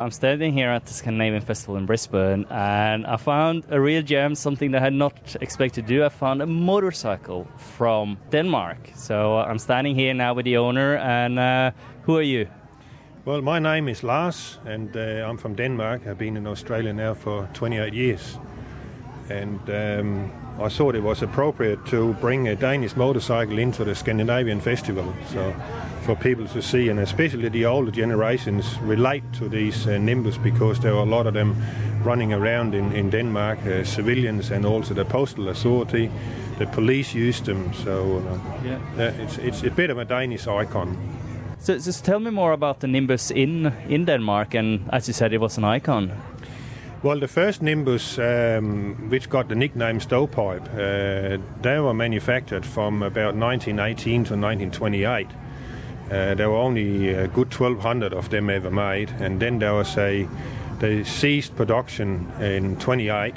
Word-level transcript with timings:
I'm 0.00 0.10
standing 0.10 0.54
here 0.54 0.70
at 0.70 0.86
the 0.86 0.94
Scandinavian 0.94 1.42
Festival 1.42 1.76
in 1.76 1.84
Brisbane 1.84 2.46
and 2.48 3.06
I 3.06 3.18
found 3.18 3.64
a 3.68 3.78
real 3.78 4.00
gem, 4.00 4.34
something 4.34 4.70
that 4.70 4.80
I 4.80 4.84
had 4.84 4.94
not 4.94 5.36
expected 5.42 5.86
to 5.86 5.94
do. 5.94 6.02
I 6.02 6.08
found 6.08 6.40
a 6.40 6.46
motorcycle 6.46 7.46
from 7.58 8.16
Denmark. 8.30 8.78
So 8.94 9.36
uh, 9.36 9.44
I'm 9.44 9.58
standing 9.58 9.94
here 9.94 10.14
now 10.14 10.32
with 10.32 10.46
the 10.46 10.56
owner. 10.56 10.96
And 10.96 11.38
uh, 11.38 11.72
who 12.04 12.16
are 12.16 12.22
you? 12.22 12.48
Well, 13.26 13.42
my 13.42 13.58
name 13.58 13.88
is 13.90 14.02
Lars 14.02 14.58
and 14.64 14.96
uh, 14.96 15.28
I'm 15.28 15.36
from 15.36 15.54
Denmark. 15.54 16.06
I've 16.06 16.16
been 16.16 16.38
in 16.38 16.46
Australia 16.46 16.94
now 16.94 17.12
for 17.12 17.46
28 17.52 17.92
years. 17.92 18.38
And 19.28 19.60
um, 19.68 20.32
I 20.58 20.70
thought 20.70 20.94
it 20.94 21.02
was 21.02 21.20
appropriate 21.20 21.84
to 21.90 22.14
bring 22.14 22.48
a 22.48 22.56
Danish 22.56 22.96
motorcycle 22.96 23.58
into 23.58 23.84
the 23.84 23.94
Scandinavian 23.94 24.62
Festival. 24.62 25.14
So 25.28 25.54
for 26.10 26.20
people 26.20 26.46
to 26.48 26.60
see, 26.60 26.88
and 26.88 26.98
especially 26.98 27.48
the 27.48 27.64
older 27.64 27.92
generations, 27.92 28.76
relate 28.82 29.22
to 29.32 29.48
these 29.48 29.86
uh, 29.86 29.96
Nimbus 29.98 30.38
because 30.38 30.80
there 30.80 30.92
are 30.92 31.06
a 31.06 31.10
lot 31.16 31.26
of 31.26 31.34
them 31.34 31.54
running 32.02 32.32
around 32.32 32.74
in, 32.74 32.92
in 32.92 33.10
Denmark, 33.10 33.58
uh, 33.64 33.84
civilians 33.84 34.50
and 34.50 34.64
also 34.64 34.92
the 34.92 35.04
postal 35.04 35.48
authority. 35.48 36.10
The 36.58 36.66
police 36.66 37.14
use 37.14 37.40
them, 37.40 37.72
so 37.74 38.18
uh, 38.18 38.38
yeah. 38.64 39.10
it's, 39.22 39.38
it's 39.38 39.62
a 39.62 39.70
bit 39.70 39.90
of 39.90 39.98
a 39.98 40.04
Danish 40.04 40.48
icon. 40.48 40.96
So 41.60 41.74
just 41.74 42.04
tell 42.04 42.18
me 42.18 42.30
more 42.30 42.52
about 42.52 42.80
the 42.80 42.88
Nimbus 42.88 43.30
in, 43.30 43.72
in 43.88 44.04
Denmark, 44.04 44.54
and 44.54 44.80
as 44.92 45.06
you 45.06 45.14
said, 45.14 45.32
it 45.32 45.40
was 45.40 45.58
an 45.58 45.64
icon. 45.64 46.10
Well, 47.04 47.20
the 47.20 47.28
first 47.28 47.62
Nimbus, 47.62 48.18
um, 48.18 49.10
which 49.10 49.28
got 49.28 49.48
the 49.48 49.54
nickname 49.54 50.00
Stovepipe, 50.00 50.68
uh, 50.74 51.38
they 51.62 51.78
were 51.78 51.94
manufactured 51.94 52.66
from 52.66 53.02
about 53.02 53.36
1918 53.36 54.24
to 54.24 54.34
1928. 54.34 55.28
Uh, 56.10 56.34
there 56.34 56.50
were 56.50 56.56
only 56.56 57.10
a 57.10 57.28
good 57.28 57.54
1,200 57.54 58.12
of 58.12 58.30
them 58.30 58.50
ever 58.50 58.70
made, 58.70 59.10
and 59.20 59.40
then 59.40 59.60
there 59.60 59.74
was 59.74 59.96
a 59.96 60.28
they 60.80 61.04
ceased 61.04 61.54
production 61.56 62.32
in 62.40 62.76
28. 62.76 63.34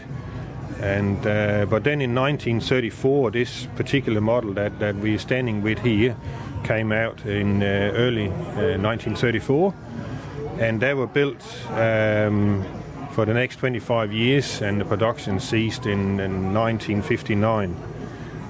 And 0.80 1.26
uh, 1.28 1.66
but 1.70 1.84
then 1.84 2.02
in 2.02 2.16
1934, 2.16 3.32
this 3.32 3.68
particular 3.76 4.22
model 4.22 4.54
that, 4.54 4.80
that 4.80 4.96
we're 4.96 5.20
standing 5.20 5.62
with 5.62 5.80
here 5.80 6.16
came 6.64 6.92
out 6.92 7.26
in 7.26 7.62
uh, 7.62 7.92
early 7.94 8.30
1934, 8.30 9.74
uh, 9.74 10.64
and 10.64 10.82
they 10.82 10.94
were 10.94 11.08
built. 11.08 11.44
Um, 11.70 12.66
for 13.14 13.26
the 13.26 13.34
next 13.34 13.58
25 13.58 14.12
years, 14.12 14.60
and 14.64 14.82
the 14.82 14.86
production 14.86 15.40
ceased 15.40 15.86
in, 15.86 16.20
in 16.20 16.52
1959. 16.52 17.93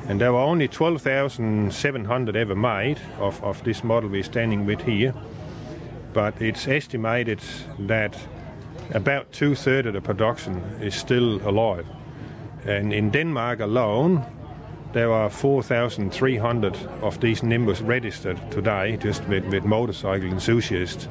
And 0.07 0.19
there 0.19 0.33
were 0.33 0.39
only 0.39 0.67
12,700 0.67 2.35
ever 2.35 2.55
made 2.55 2.99
of, 3.19 3.43
of 3.43 3.63
this 3.63 3.83
model 3.83 4.09
we're 4.09 4.23
standing 4.23 4.65
with 4.65 4.81
here. 4.81 5.13
But 6.13 6.41
it's 6.41 6.67
estimated 6.67 7.41
that 7.79 8.15
about 8.93 9.31
two 9.31 9.55
thirds 9.55 9.87
of 9.87 9.93
the 9.93 10.01
production 10.01 10.57
is 10.81 10.93
still 10.93 11.47
alive. 11.47 11.85
And 12.65 12.93
in 12.93 13.09
Denmark 13.11 13.59
alone, 13.61 14.25
there 14.93 15.11
are 15.11 15.29
4,300 15.29 16.75
of 17.01 17.19
these 17.19 17.41
Nimbus 17.41 17.81
registered 17.81 18.39
today, 18.51 18.97
just 18.97 19.23
with, 19.27 19.45
with 19.45 19.63
motorcycle 19.63 20.27
enthusiasts 20.27 21.07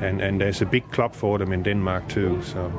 and, 0.00 0.20
and 0.20 0.40
there's 0.40 0.60
a 0.60 0.66
big 0.66 0.90
club 0.90 1.14
for 1.14 1.38
them 1.38 1.52
in 1.52 1.62
Denmark 1.62 2.08
too. 2.08 2.42
So. 2.42 2.70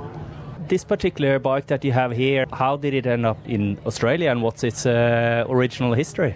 This 0.68 0.84
particular 0.84 1.38
bike 1.38 1.68
that 1.68 1.86
you 1.86 1.92
have 1.92 2.12
here, 2.12 2.46
how 2.52 2.76
did 2.78 2.96
it 2.96 3.06
end 3.06 3.24
up 3.24 3.38
in 3.46 3.78
Australia 3.86 4.32
and 4.32 4.42
what's 4.42 4.64
its 4.64 4.88
uh, 4.88 5.46
original 5.48 5.94
history? 5.94 6.34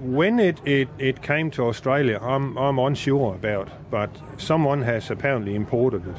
When 0.00 0.40
it, 0.40 0.58
it, 0.64 0.88
it 0.98 1.20
came 1.20 1.50
to 1.52 1.64
Australia, 1.64 2.18
I'm, 2.22 2.56
I'm 2.56 2.78
unsure 2.78 3.34
about, 3.34 3.68
but 3.90 4.10
someone 4.38 4.80
has 4.82 5.10
apparently 5.10 5.54
imported 5.54 6.06
it. 6.06 6.16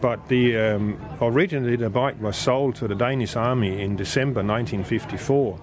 But 0.00 0.28
the 0.28 0.56
um, 0.58 0.98
originally 1.20 1.76
the 1.76 1.88
bike 1.88 2.20
was 2.20 2.36
sold 2.36 2.74
to 2.76 2.88
the 2.88 2.96
Danish 2.96 3.36
army 3.36 3.80
in 3.80 3.94
December 3.94 4.42
1954. 4.42 5.58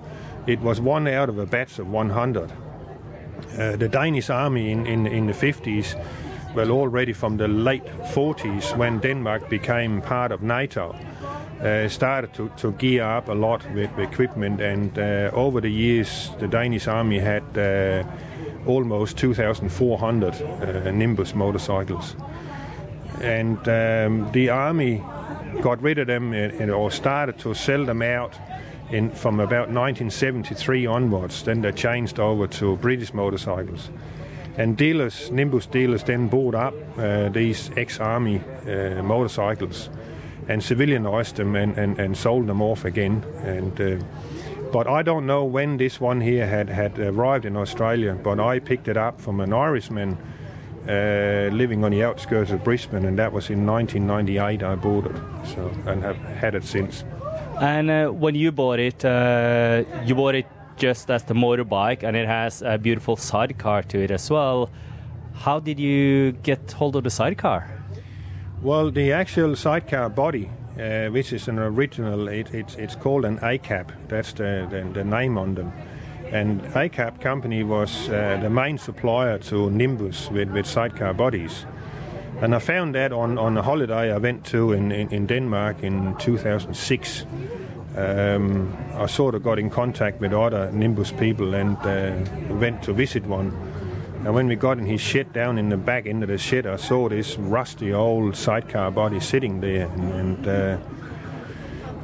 It 0.48 0.62
was 0.62 0.80
one 0.80 1.06
out 1.08 1.28
of 1.28 1.38
a 1.38 1.46
batch 1.46 1.80
of 1.80 1.90
100. 1.90 2.50
Uh, 2.50 3.76
the 3.76 3.90
Danish 3.90 4.30
army 4.30 4.72
in, 4.72 4.88
in, 4.88 5.06
in 5.06 5.28
the 5.28 5.34
50s 5.34 6.02
well, 6.56 6.72
already 6.72 7.14
from 7.14 7.38
the 7.38 7.48
late 7.48 7.86
40s 8.14 8.76
when 8.78 9.00
Denmark 9.00 9.50
became 9.50 10.02
part 10.02 10.32
of 10.32 10.42
NATO. 10.42 10.96
Uh, 11.62 11.88
started 11.88 12.34
to, 12.34 12.50
to 12.58 12.72
gear 12.72 13.04
up 13.04 13.30
a 13.30 13.34
lot 13.34 13.64
with, 13.74 13.90
equipment, 14.00 14.60
and 14.60 14.98
uh, 14.98 15.30
over 15.34 15.62
the 15.62 15.70
years, 15.70 16.32
the 16.40 16.48
Danish 16.48 16.88
army 16.88 17.20
had 17.20 17.44
uh, 17.56 18.04
almost 18.66 19.18
2,400 19.18 20.34
uh, 20.34 20.92
Nimbus 20.92 21.36
motorcycles. 21.36 22.16
And 23.22 23.60
um, 23.70 24.32
the 24.32 24.50
army 24.50 25.04
got 25.62 25.82
rid 25.84 26.00
of 26.00 26.08
them 26.08 26.34
and, 26.34 26.72
or 26.72 26.90
started 26.90 27.38
to 27.40 27.54
sell 27.54 27.86
them 27.86 28.02
out 28.02 28.34
in, 28.90 29.12
from 29.12 29.40
about 29.40 29.70
1973 29.70 30.88
onwards. 30.88 31.44
Then 31.44 31.62
they 31.62 31.72
changed 31.72 32.20
over 32.20 32.48
to 32.48 32.76
British 32.78 33.14
motorcycles. 33.14 33.90
And 34.58 34.78
dealers, 34.78 35.32
Nimbus 35.32 35.66
dealers, 35.66 36.04
then 36.04 36.28
bought 36.28 36.56
up 36.56 36.74
uh, 36.98 37.30
these 37.30 37.72
ex-army 37.78 38.42
uh, 38.68 39.02
motorcycles 39.02 39.90
and 40.48 40.62
civilianized 40.62 41.36
them 41.36 41.56
and, 41.56 41.78
and, 41.78 42.00
and 42.00 42.18
sold 42.18 42.48
them 42.48 42.62
off 42.62 42.86
again. 42.86 43.24
And 43.44 43.80
uh, 43.80 44.04
but 44.72 44.88
I 44.88 45.02
don't 45.02 45.26
know 45.26 45.44
when 45.44 45.78
this 45.78 46.00
one 46.00 46.22
here 46.22 46.48
had, 46.48 46.70
had 46.70 46.98
arrived 46.98 47.46
in 47.46 47.58
Australia, 47.58 48.14
but 48.14 48.40
I 48.40 48.60
picked 48.60 48.88
it 48.88 48.96
up 48.96 49.20
from 49.20 49.42
an 49.42 49.52
Irishman 49.52 50.18
uh, 50.88 51.50
living 51.52 51.84
on 51.84 51.92
the 51.92 52.04
outskirts 52.04 52.52
of 52.52 52.64
Brisbane, 52.64 53.06
and 53.06 53.20
that 53.20 53.34
was 53.34 53.50
in 53.50 53.66
1998 53.66 54.64
I 54.64 54.76
bought 54.76 55.08
it, 55.08 55.16
so 55.54 55.72
and 55.86 56.02
have 56.04 56.16
had 56.18 56.56
it 56.56 56.64
since. 56.64 57.04
And 57.60 57.92
uh, 57.92 58.08
when 58.10 58.34
you 58.36 58.52
bought 58.52 58.80
it, 58.80 59.04
uh, 59.04 59.84
you 60.06 60.16
bought 60.16 60.36
it 60.36 60.48
just 60.82 61.12
as 61.12 61.24
the 61.24 61.36
motorbike, 61.36 62.02
and 62.02 62.18
it 62.18 62.28
has 62.28 62.64
a 62.64 62.78
beautiful 62.80 63.16
sidecar 63.16 63.84
to 63.84 64.00
it 64.00 64.10
as 64.10 64.32
well. 64.32 64.68
How 65.34 65.60
did 65.60 65.80
you 65.80 66.32
get 66.32 66.72
hold 66.72 66.96
of 66.96 67.04
the 67.04 67.12
sidecar? 67.12 67.70
Well, 68.64 68.90
the 68.90 69.12
actual 69.12 69.56
sidecar 69.56 70.10
body, 70.10 70.50
uh, 70.80 71.10
which 71.10 71.34
is 71.34 71.48
an 71.48 71.60
original, 71.60 72.28
it, 72.28 72.52
it's, 72.52 72.76
it's 72.76 72.96
called 72.96 73.26
an 73.26 73.38
ACAP. 73.40 73.92
That's 74.08 74.34
the, 74.34 74.68
the, 74.72 74.90
the 74.92 75.04
name 75.04 75.38
on 75.38 75.54
them. 75.54 75.72
And 76.32 76.62
ACAP 76.74 77.22
company 77.22 77.64
was 77.64 78.10
uh, 78.10 78.40
the 78.42 78.50
main 78.50 78.80
supplier 78.80 79.38
to 79.38 79.70
Nimbus 79.70 80.32
with, 80.32 80.50
with 80.50 80.66
sidecar 80.66 81.14
bodies. 81.14 81.66
And 82.42 82.56
I 82.56 82.60
found 82.60 82.96
that 82.96 83.12
on, 83.12 83.38
on 83.38 83.56
a 83.56 83.62
holiday 83.62 84.12
I 84.12 84.18
went 84.18 84.46
to 84.46 84.74
in, 84.74 84.92
in, 84.92 85.10
in 85.12 85.28
Denmark 85.28 85.84
in 85.84 86.16
2006 86.18 87.26
um, 87.96 88.76
I 88.94 89.06
sort 89.08 89.36
of 89.36 89.44
got 89.44 89.60
in 89.60 89.70
contact 89.70 90.20
with 90.20 90.34
other 90.34 90.72
Nimbus 90.72 91.12
people 91.12 91.54
and 91.54 91.78
uh, 91.78 92.54
went 92.56 92.84
to 92.84 92.94
visit 92.94 93.26
one. 93.26 93.48
And 94.24 94.34
when 94.34 94.48
we 94.48 94.56
got 94.56 94.78
in 94.78 94.86
his 94.86 95.02
shed 95.02 95.34
down 95.34 95.58
in 95.58 95.70
the 95.70 95.78
back 95.78 96.06
end 96.06 96.22
of 96.22 96.30
the 96.30 96.38
shed, 96.38 96.68
I 96.68 96.76
saw 96.76 97.10
this 97.10 97.38
rusty 97.38 97.92
old 97.92 98.36
sidecar 98.36 98.92
body 98.92 99.20
sitting 99.20 99.62
there, 99.62 99.88
and, 99.88 100.14
and 100.14 100.48
uh, 100.48 100.78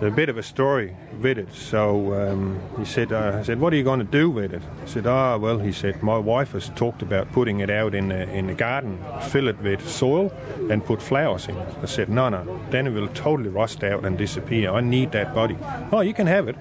a 0.02 0.12
bit 0.12 0.30
of 0.30 0.38
a 0.38 0.44
story 0.44 0.96
with 1.22 1.38
it. 1.38 1.52
So 1.54 2.14
um, 2.14 2.60
he 2.78 2.86
said, 2.86 3.12
uh, 3.12 3.38
I 3.40 3.44
said, 3.44 3.60
what 3.60 3.74
are 3.74 3.76
you 3.76 3.84
going 3.84 4.00
to 4.00 4.06
do 4.06 4.30
with 4.30 4.54
it? 4.54 4.62
I 4.84 4.86
said, 4.86 5.08
ah, 5.08 5.34
oh, 5.34 5.40
well, 5.40 5.60
he 5.60 5.72
said, 5.72 6.04
my 6.04 6.18
wife 6.18 6.52
has 6.52 6.70
talked 6.70 7.02
about 7.02 7.32
putting 7.32 7.60
it 7.60 7.70
out 7.70 7.96
in 7.96 8.10
the, 8.10 8.30
in 8.32 8.48
the 8.48 8.54
garden, 8.54 9.04
fill 9.30 9.48
it 9.48 9.60
with 9.60 9.88
soil, 9.88 10.32
and 10.70 10.86
put 10.86 11.02
flowers 11.02 11.48
in 11.48 11.58
it. 11.58 11.76
I 11.82 11.86
said, 11.86 12.10
no, 12.10 12.30
no, 12.30 12.60
then 12.70 12.88
it 12.88 12.92
will 12.92 13.08
totally 13.10 13.50
rust 13.50 13.84
out 13.84 14.06
and 14.06 14.18
disappear. 14.18 14.72
I 14.72 14.82
need 14.82 15.12
that 15.14 15.34
body. 15.34 15.58
Oh, 15.92 16.02
you 16.02 16.14
can 16.14 16.28
have 16.28 16.48
it. 16.48 16.58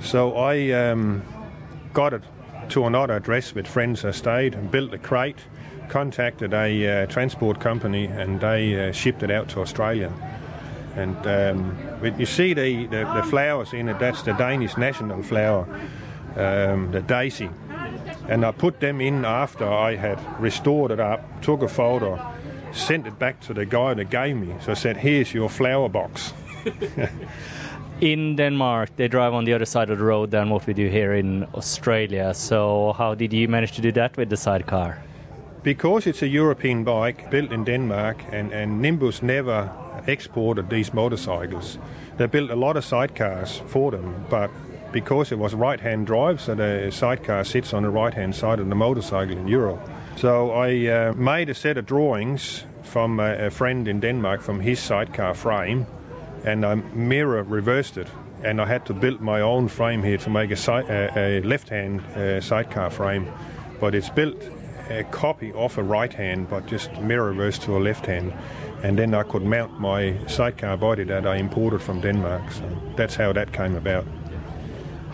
So 0.00 0.36
I 0.36 0.72
um, 0.72 1.22
got 1.94 2.12
it 2.12 2.22
to 2.70 2.84
another 2.84 3.14
address 3.14 3.54
with 3.54 3.66
friends 3.66 4.04
I 4.04 4.10
stayed 4.10 4.54
and 4.54 4.70
built 4.70 4.92
a 4.92 4.98
crate, 4.98 5.38
contacted 5.88 6.52
a 6.52 7.04
uh, 7.04 7.06
transport 7.06 7.60
company, 7.60 8.06
and 8.06 8.40
they 8.40 8.88
uh, 8.88 8.92
shipped 8.92 9.22
it 9.22 9.30
out 9.30 9.48
to 9.50 9.60
Australia. 9.60 10.12
And 10.96 11.16
um, 11.26 11.76
you 12.18 12.26
see 12.26 12.54
the, 12.54 12.86
the, 12.86 13.04
the, 13.14 13.22
flowers 13.22 13.74
in 13.74 13.88
it, 13.88 13.98
that's 13.98 14.22
the 14.22 14.32
Danish 14.32 14.76
national 14.78 15.22
flower, 15.22 15.68
um, 16.36 16.90
the 16.90 17.02
daisy. 17.02 17.50
And 18.28 18.44
I 18.44 18.52
put 18.52 18.80
them 18.80 19.00
in 19.00 19.24
after 19.24 19.68
I 19.68 19.96
had 19.96 20.18
restored 20.40 20.90
it 20.90 21.00
up, 21.00 21.42
took 21.42 21.62
a 21.62 21.68
photo, 21.68 22.18
sent 22.72 23.06
it 23.06 23.18
back 23.18 23.40
to 23.42 23.54
the 23.54 23.66
guy 23.66 23.94
that 23.94 24.10
gave 24.10 24.36
me. 24.36 24.54
So 24.62 24.72
I 24.72 24.74
said, 24.74 24.96
here's 24.96 25.34
your 25.34 25.50
flower 25.50 25.88
box. 25.88 26.32
in 28.00 28.36
Denmark, 28.36 28.96
they 28.96 29.08
drive 29.08 29.34
on 29.34 29.44
the 29.44 29.52
other 29.52 29.66
side 29.66 29.90
of 29.90 29.98
the 29.98 30.04
road 30.04 30.30
than 30.30 30.50
what 30.50 30.66
we 30.66 30.74
do 30.74 30.88
here 30.88 31.14
in 31.14 31.44
Australia. 31.54 32.32
So, 32.34 32.94
how 32.96 33.14
did 33.14 33.32
you 33.32 33.48
manage 33.48 33.72
to 33.72 33.82
do 33.82 33.92
that 33.92 34.16
with 34.16 34.30
the 34.30 34.36
sidecar? 34.36 35.02
Because 35.62 36.06
it's 36.06 36.22
a 36.22 36.28
European 36.28 36.84
bike 36.84 37.30
built 37.30 37.52
in 37.52 37.64
Denmark, 37.64 38.18
and, 38.32 38.52
and 38.52 38.80
Nimbus 38.80 39.22
never 39.22 39.70
exported 40.06 40.70
these 40.70 40.92
motorcycles. 40.94 41.78
They 42.16 42.26
built 42.26 42.50
a 42.50 42.56
lot 42.56 42.76
of 42.76 42.84
sidecars 42.84 43.60
for 43.68 43.90
them, 43.90 44.24
but 44.30 44.50
because 44.92 45.32
it 45.32 45.38
was 45.38 45.54
right-hand 45.54 46.06
drive, 46.06 46.40
so 46.40 46.54
the 46.54 46.90
sidecar 46.90 47.44
sits 47.44 47.74
on 47.74 47.82
the 47.82 47.90
right-hand 47.90 48.34
side 48.34 48.60
of 48.60 48.68
the 48.68 48.74
motorcycle 48.74 49.36
in 49.36 49.48
Europe. 49.48 49.80
So 50.16 50.52
I 50.52 50.86
uh, 50.86 51.12
made 51.12 51.50
a 51.50 51.54
set 51.54 51.76
of 51.76 51.86
drawings 51.86 52.64
from 52.82 53.20
a, 53.20 53.46
a 53.46 53.50
friend 53.50 53.88
in 53.88 54.00
Denmark 54.00 54.40
from 54.40 54.60
his 54.60 54.78
sidecar 54.80 55.34
frame, 55.34 55.86
and 56.44 56.64
I 56.64 56.76
mirror 56.94 57.42
reversed 57.42 57.98
it, 57.98 58.06
and 58.42 58.60
I 58.60 58.66
had 58.66 58.86
to 58.86 58.94
build 58.94 59.20
my 59.20 59.40
own 59.40 59.68
frame 59.68 60.02
here 60.02 60.18
to 60.18 60.30
make 60.30 60.50
a, 60.50 60.56
si- 60.56 60.72
a, 60.88 61.10
a 61.16 61.42
left-hand 61.42 62.00
uh, 62.00 62.40
sidecar 62.40 62.90
frame, 62.90 63.26
but 63.80 63.94
it's 63.94 64.08
built 64.08 64.36
a 64.90 65.04
copy 65.04 65.52
off 65.52 65.78
a 65.78 65.82
right 65.82 66.12
hand, 66.12 66.48
but 66.48 66.66
just 66.66 66.92
mirror 67.00 67.28
reversed 67.28 67.62
to 67.62 67.76
a 67.76 67.80
left 67.80 68.06
hand, 68.06 68.32
and 68.82 68.98
then 68.98 69.14
I 69.14 69.22
could 69.22 69.42
mount 69.42 69.80
my 69.80 70.14
sidecar 70.26 70.76
body 70.76 71.04
that 71.04 71.26
I 71.26 71.36
imported 71.36 71.82
from 71.82 72.00
Denmark. 72.00 72.52
So 72.52 72.64
that's 72.96 73.16
how 73.16 73.32
that 73.32 73.52
came 73.52 73.76
about. 73.76 74.04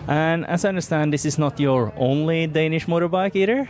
And 0.07 0.45
as 0.45 0.65
I 0.65 0.69
understand, 0.69 1.13
this 1.13 1.25
is 1.25 1.37
not 1.37 1.59
your 1.59 1.93
only 1.97 2.47
Danish 2.47 2.87
motorbike 2.87 3.35
either. 3.35 3.69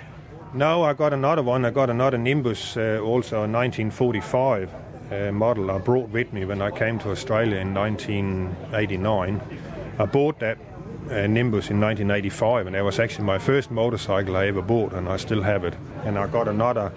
No, 0.53 0.83
I 0.83 0.93
got 0.93 1.13
another 1.13 1.43
one. 1.43 1.65
I 1.65 1.71
got 1.71 1.89
another 1.89 2.17
Nimbus, 2.17 2.77
uh, 2.77 2.99
also 3.03 3.37
a 3.37 3.47
1945 3.47 4.73
uh, 5.11 5.31
model 5.31 5.71
I 5.71 5.77
brought 5.79 6.09
with 6.09 6.33
me 6.33 6.45
when 6.45 6.61
I 6.61 6.71
came 6.71 6.99
to 6.99 7.11
Australia 7.11 7.57
in 7.57 7.73
1989. 7.73 9.41
I 9.99 10.05
bought 10.05 10.39
that 10.39 10.57
uh, 11.09 11.27
Nimbus 11.27 11.69
in 11.69 11.79
1985, 11.79 12.67
and 12.67 12.75
that 12.75 12.83
was 12.83 12.99
actually 12.99 13.25
my 13.25 13.39
first 13.39 13.71
motorcycle 13.71 14.35
I 14.35 14.47
ever 14.47 14.61
bought, 14.61 14.93
and 14.93 15.07
I 15.07 15.17
still 15.17 15.41
have 15.41 15.63
it. 15.63 15.75
And 16.05 16.17
I 16.17 16.27
got 16.27 16.47
another 16.47 16.91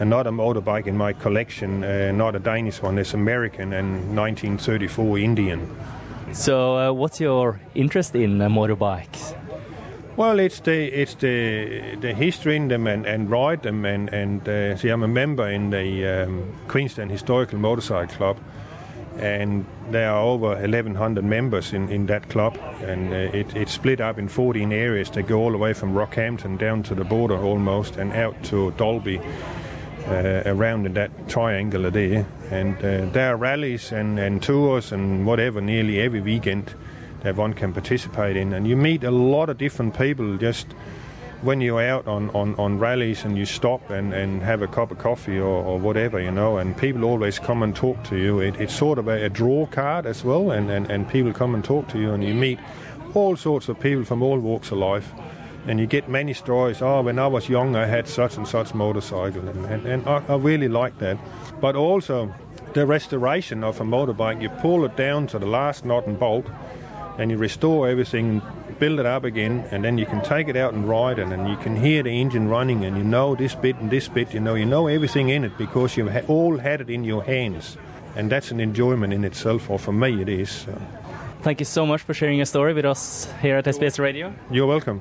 another 0.00 0.30
motorbike 0.30 0.86
in 0.86 0.96
my 0.96 1.12
collection, 1.12 1.84
uh, 1.84 2.10
not 2.12 2.34
a 2.34 2.38
Danish 2.38 2.82
one, 2.82 2.98
it's 2.98 3.14
American 3.14 3.72
and 3.72 4.16
1934 4.16 5.18
Indian. 5.18 5.76
So, 6.32 6.76
uh, 6.78 6.92
what's 6.92 7.20
your 7.20 7.60
interest 7.74 8.14
in 8.14 8.40
uh, 8.40 8.48
motorbikes? 8.48 9.36
Well, 10.16 10.38
it's 10.38 10.60
the 10.60 10.86
it's 10.86 11.14
the 11.14 11.96
the 12.00 12.12
history 12.12 12.56
in 12.56 12.68
them 12.68 12.86
and, 12.86 13.06
and 13.06 13.30
ride 13.30 13.62
them 13.62 13.84
and 13.84 14.12
and 14.12 14.48
uh, 14.48 14.76
see, 14.76 14.88
I'm 14.88 15.02
a 15.02 15.08
member 15.08 15.48
in 15.48 15.70
the 15.70 16.06
um, 16.06 16.52
Queensland 16.68 17.10
Historical 17.10 17.58
Motorcycle 17.58 18.16
Club, 18.16 18.36
and 19.16 19.66
there 19.90 20.10
are 20.10 20.22
over 20.22 20.54
1,100 20.56 21.24
members 21.24 21.72
in, 21.72 21.88
in 21.88 22.06
that 22.06 22.28
club, 22.28 22.56
and 22.82 23.12
uh, 23.12 23.36
it, 23.36 23.54
it's 23.56 23.72
split 23.72 24.00
up 24.00 24.18
in 24.18 24.28
14 24.28 24.72
areas. 24.72 25.10
They 25.10 25.22
go 25.22 25.40
all 25.40 25.52
the 25.52 25.58
way 25.58 25.72
from 25.72 25.94
Rockhampton 25.94 26.58
down 26.58 26.82
to 26.84 26.94
the 26.94 27.04
border 27.04 27.36
almost, 27.36 27.96
and 27.96 28.12
out 28.12 28.42
to 28.44 28.72
Dalby. 28.72 29.20
Uh, 30.06 30.42
around 30.46 30.86
in 30.86 30.94
that 30.94 31.10
triangle 31.28 31.88
there, 31.90 32.26
and 32.50 32.74
uh, 32.78 33.04
there 33.12 33.34
are 33.34 33.36
rallies 33.36 33.92
and, 33.92 34.18
and 34.18 34.42
tours 34.42 34.92
and 34.92 35.26
whatever 35.26 35.60
nearly 35.60 36.00
every 36.00 36.22
weekend 36.22 36.74
that 37.20 37.36
one 37.36 37.52
can 37.52 37.72
participate 37.72 38.34
in. 38.34 38.52
And 38.54 38.66
you 38.66 38.76
meet 38.76 39.04
a 39.04 39.10
lot 39.10 39.50
of 39.50 39.58
different 39.58 39.96
people 39.96 40.38
just 40.38 40.66
when 41.42 41.60
you're 41.60 41.82
out 41.82 42.06
on, 42.06 42.28
on, 42.30 42.54
on 42.56 42.78
rallies 42.78 43.24
and 43.24 43.38
you 43.38 43.46
stop 43.46 43.88
and, 43.88 44.12
and 44.12 44.42
have 44.42 44.60
a 44.60 44.66
cup 44.66 44.90
of 44.90 44.98
coffee 44.98 45.38
or, 45.38 45.64
or 45.64 45.78
whatever, 45.78 46.20
you 46.20 46.30
know, 46.30 46.58
and 46.58 46.76
people 46.76 47.04
always 47.04 47.38
come 47.38 47.62
and 47.62 47.74
talk 47.74 48.02
to 48.04 48.16
you. 48.16 48.40
It, 48.40 48.60
it's 48.60 48.74
sort 48.74 48.98
of 48.98 49.08
a, 49.08 49.24
a 49.24 49.28
draw 49.28 49.66
card 49.66 50.04
as 50.04 50.22
well, 50.22 50.50
and, 50.50 50.70
and, 50.70 50.90
and 50.90 51.08
people 51.08 51.32
come 51.32 51.54
and 51.54 51.64
talk 51.64 51.88
to 51.88 51.98
you, 51.98 52.12
and 52.12 52.22
you 52.22 52.34
meet 52.34 52.58
all 53.14 53.36
sorts 53.36 53.68
of 53.68 53.80
people 53.80 54.04
from 54.04 54.22
all 54.22 54.38
walks 54.38 54.70
of 54.70 54.78
life. 54.78 55.12
And 55.66 55.78
you 55.78 55.86
get 55.86 56.08
many 56.08 56.32
stories. 56.32 56.80
Oh, 56.80 57.02
when 57.02 57.18
I 57.18 57.26
was 57.26 57.48
young, 57.48 57.76
I 57.76 57.84
had 57.84 58.08
such 58.08 58.38
and 58.38 58.48
such 58.48 58.74
motorcycle, 58.74 59.46
and, 59.46 59.66
and, 59.66 59.86
and 59.86 60.08
I, 60.08 60.22
I 60.28 60.36
really 60.36 60.68
like 60.68 60.98
that. 60.98 61.18
But 61.60 61.76
also, 61.76 62.34
the 62.72 62.86
restoration 62.86 63.62
of 63.64 63.80
a 63.80 63.84
motorbike, 63.84 64.40
you 64.40 64.48
pull 64.48 64.84
it 64.84 64.96
down 64.96 65.26
to 65.28 65.38
the 65.38 65.46
last 65.46 65.84
nut 65.84 66.06
and 66.06 66.18
bolt, 66.18 66.46
and 67.18 67.30
you 67.30 67.36
restore 67.36 67.88
everything, 67.88 68.40
build 68.80 68.98
it 68.98 69.06
up 69.06 69.24
again, 69.24 69.64
and 69.70 69.84
then 69.84 69.98
you 69.98 70.06
can 70.06 70.20
take 70.22 70.48
it 70.48 70.56
out 70.56 70.74
and 70.74 70.88
ride 70.88 71.18
it, 71.18 71.28
and 71.28 71.48
you 71.48 71.56
can 71.58 71.76
hear 71.76 72.02
the 72.02 72.10
engine 72.10 72.48
running, 72.48 72.84
and 72.84 72.96
you 72.96 73.04
know 73.04 73.36
this 73.36 73.54
bit 73.54 73.76
and 73.76 73.90
this 73.90 74.08
bit, 74.08 74.34
you 74.34 74.40
know, 74.40 74.54
you 74.54 74.66
know 74.66 74.88
everything 74.88 75.28
in 75.28 75.44
it 75.44 75.56
because 75.58 75.96
you've 75.96 76.10
ha- 76.10 76.26
all 76.26 76.58
had 76.58 76.80
it 76.80 76.90
in 76.90 77.04
your 77.04 77.22
hands, 77.22 77.76
and 78.16 78.32
that's 78.32 78.50
an 78.50 78.58
enjoyment 78.58 79.12
in 79.12 79.24
itself, 79.24 79.70
or 79.70 79.78
for 79.78 79.92
me 79.92 80.20
it 80.22 80.28
is. 80.28 80.50
So. 80.50 80.72
Thank 81.42 81.60
you 81.60 81.66
so 81.66 81.86
much 81.86 82.02
for 82.02 82.14
sharing 82.14 82.38
your 82.38 82.46
story 82.46 82.74
with 82.74 82.84
us 82.84 83.32
here 83.40 83.56
at 83.56 83.64
SBS 83.64 83.98
Radio. 83.98 84.34
You're 84.50 84.66
welcome. 84.66 84.98